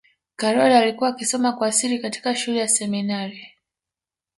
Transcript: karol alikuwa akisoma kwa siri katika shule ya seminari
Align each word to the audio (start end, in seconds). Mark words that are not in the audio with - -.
karol 0.35 0.71
alikuwa 0.73 1.09
akisoma 1.09 1.51
kwa 1.51 1.71
siri 1.71 1.99
katika 1.99 2.35
shule 2.35 2.59
ya 2.59 2.67
seminari 2.67 3.47